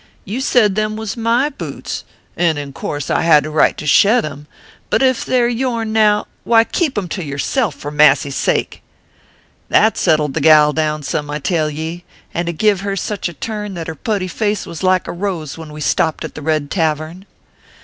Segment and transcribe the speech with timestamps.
[0.25, 2.05] You sed them was my butes,
[2.35, 4.47] and in course I had a right to shed em;
[4.89, 8.35] but ef they re your n now, why keep em to yourself, for massy s
[8.35, 8.81] sake!"
[9.69, 12.03] That settled the gal down some, I tell ye;
[12.33, 15.55] and it give her such a turn that her putty face was like a rose
[15.55, 17.27] when we stopt at the Red Tavern."